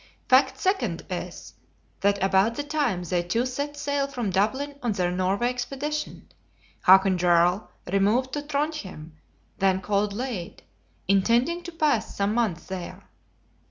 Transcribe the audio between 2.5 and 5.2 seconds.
the time they two set sail from Dublin on their